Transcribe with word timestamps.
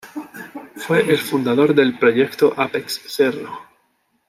Fue 0.77 1.07
el 1.07 1.19
fundador 1.19 1.75
del 1.75 1.95
"Proyecto 1.99 2.55
Apex-Cerro". 2.57 3.51